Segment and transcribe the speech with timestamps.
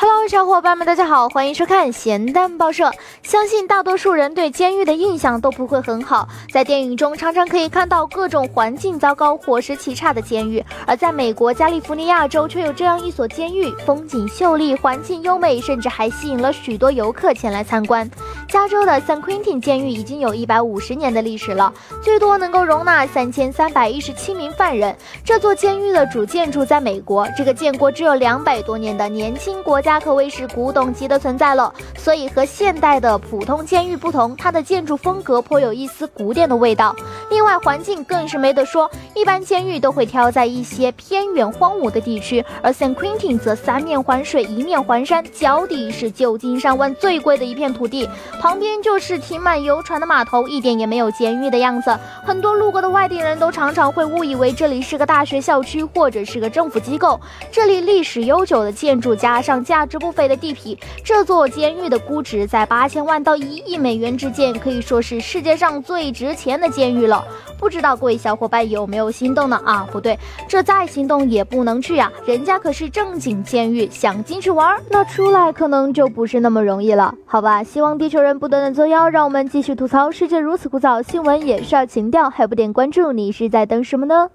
[0.00, 2.88] Hello，小伙伴们，大家好，欢迎收看咸蛋报社。
[3.24, 10.64] 相信大多数人对监狱的印象都不会很好，在电影中常常可以看到各种环境糟糕、伙食奇差的监狱。
[10.86, 18.08] 而在美国加利福尼亚州，却有这样一所监狱，风景秀丽，环境优美，甚至还吸引了许多游客前来参观。
[18.48, 21.70] 加州的 San Quentin 监狱已经有一百五十年的历史了，
[22.02, 24.96] 最多能够容纳三千三百一十七名犯人。
[25.22, 30.00] 这座监狱的主建筑在美国，这个建国只有两百多年的年轻国家。
[30.00, 36.96] 可谓是古董级的存在了，所以和现代的普通监狱不同，它的建筑风格颇有一丝古典的味道。
[37.30, 48.08] 另外，环境更是没得说，一般监狱都会挑在一些偏远荒芜的地区，而 San Quentin 则三面环水，一面环山，脚底是旧金山湾最贵的一片土地，
[48.40, 51.94] 旁边就是停满游船的码头，一点也没有监狱的样子。
[52.24, 57.20] 很多路过的外地人都常常会误以为这里是个大学校区或者是个政府机构。
[57.52, 67.17] 这里历史悠久的建筑加上价值不菲的地皮，这座监狱的估值在八千万到一亿美元之间，可以说是世界上最值钱的监狱了。
[67.58, 69.60] 不知道各位小伙伴有没有心动呢？
[69.64, 77.62] 啊，不对，这再心动也不能去呀，人家可是正经监狱，想进去玩，那出来可能就不是那么容易了，好吧？
[77.62, 84.28] 希望地球人不断的作妖，让我们继续吐槽世界如此枯燥，新闻也需要情调，还不点关注，你是在等什么呢？